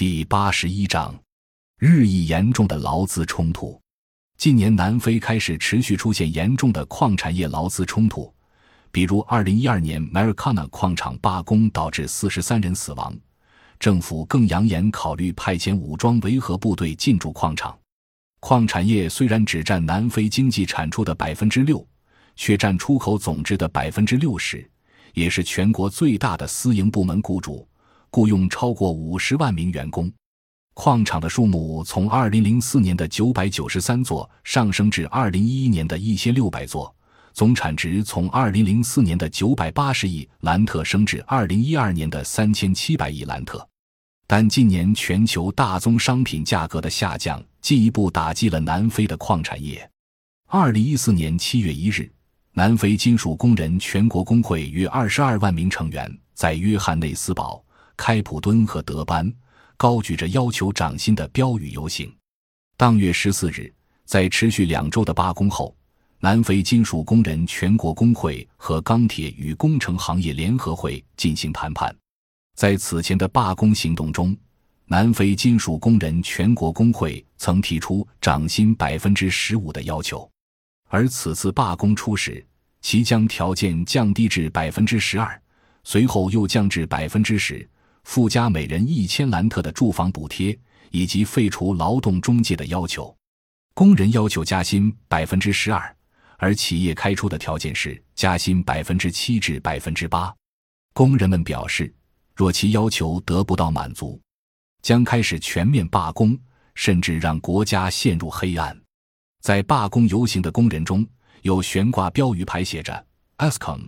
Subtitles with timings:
[0.00, 1.14] 第八十一章：
[1.78, 3.78] 日益严重的劳资冲突。
[4.38, 8.32] 近年，南非开始持续出现严重的矿产业劳资冲突，
[8.90, 13.14] 比如二零一二年 Marikana 矿场罢工导致四十三人死亡。
[13.78, 17.78] 政府更扬言考虑派遣武装维和部队进驻矿场。
[18.40, 21.86] 矿产业虽然只占南非经济产出的百分之六，
[22.36, 24.66] 却占出口总值的百分之六十，
[25.12, 27.68] 也是全国最大的私营部门雇主。
[28.12, 30.12] 雇佣超过五十万名员工，
[30.74, 36.92] 矿场的数目从二零零四年的九百九十三座上升至二零一一年的一千六百座，
[37.32, 43.64] 总产值从二零零四年的九百八十亿兰特升至二零一二年的三千七百亿兰特。
[44.26, 49.88] 但近年全球大宗商品价格的下降，进一步打击了南非的矿产业。
[50.48, 52.10] 二零一四年七月一日，
[52.54, 57.64] 南非金属工人全国工会约二十二万名成员在约翰内斯堡。
[58.00, 59.30] 开普敦和德班
[59.76, 62.10] 高举着要求涨薪的标语游行。
[62.78, 63.70] 当月十四日，
[64.06, 65.76] 在持续两周的罢工后，
[66.18, 71.94] 南非金属工人全国工会和钢铁与工程行业联合会进行谈判。
[72.56, 74.34] 在此前的罢工行动中，
[74.86, 80.26] 南非金属工人全国工会曾提出涨薪百分之十五的要求，
[80.88, 82.42] 而此次罢工初始，
[82.80, 85.38] 其将条件降低至百分之十二，
[85.84, 87.68] 随后又降至百分之十。
[88.04, 90.58] 附加每人一千兰特的住房补贴，
[90.90, 93.14] 以及废除劳动中介的要求。
[93.74, 95.96] 工人要求加薪百分之十二，
[96.38, 100.34] 而企业开出的条件是加薪百分之七至百分之八。
[100.92, 101.92] 工人们表示，
[102.34, 104.20] 若其要求得不到满足，
[104.82, 106.36] 将开始全面罢工，
[106.74, 108.78] 甚至让国家陷入黑暗。
[109.40, 111.06] 在罢工游行的工人中，
[111.42, 113.06] 有悬挂标语牌写着
[113.38, 113.80] “Ascom”，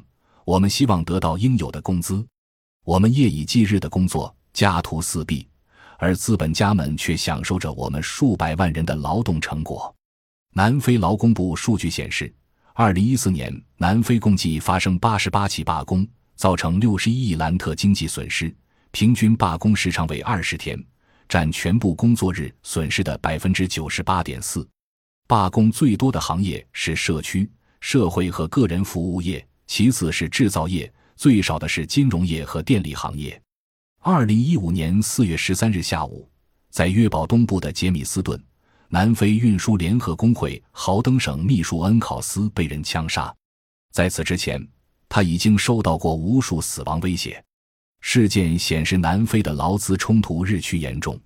[0.45, 2.27] 我们希望得到应有的工资。
[2.85, 5.47] 我们夜以继日的工作，家徒四壁，
[5.99, 9.95] 而资本家们却享受着我们数百万人的劳动成果。
[10.53, 12.35] 南非劳工部数据显示，
[12.75, 18.53] 二零一四年南非共计发生八十八起罢工，造成六十一亿兰特经济损失，
[18.91, 20.77] 平均罢工时长为二十天，
[21.29, 24.69] 占全部工作日损失的百分之九十八点四。
[25.29, 27.49] 罢工最多的行业是社区、
[27.79, 30.93] 社会和个人服务业，其次是制造业。
[31.23, 33.41] 最少的是金融业和电力行业。
[34.01, 36.29] 二零一五年四月十三日下午，
[36.69, 38.37] 在约堡东部的杰米斯顿，
[38.89, 43.33] 南非运输联合工会豪登省秘书恩考斯被人枪杀。
[43.93, 44.67] 在此之前，
[45.09, 47.41] 他已经受到过无数死亡威胁。
[48.01, 51.17] 事件显示，南非的劳资冲突日趋严重。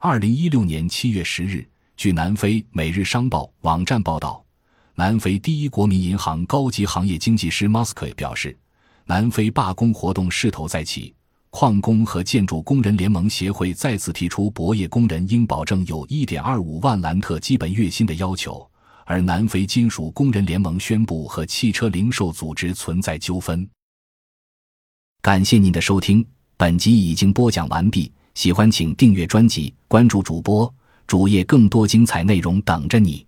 [0.00, 1.64] 二零一六年七月十日，
[1.96, 4.44] 据南非《每日商报》网站报道，
[4.96, 8.58] 南非第一国民银行高级行业经济师 m o s k 表示。
[9.08, 11.14] 南非罢工活动势头再起，
[11.48, 18.70] 矿工和建筑工人联盟协会再次提出博业工人应保证有一点二五万兰特基本月薪的要求，
[19.06, 23.66] 而南非金属工人联盟宣布和汽车零售组织存在纠纷。
[25.22, 26.22] 感谢您的收听，
[26.58, 28.12] 本集已经播讲完毕。
[28.34, 30.70] 喜欢请订阅专辑，关注主播
[31.06, 33.27] 主页，更多精彩内容等着你。